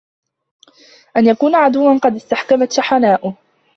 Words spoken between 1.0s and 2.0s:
أَنْ يَكُونَ عَدُوًّا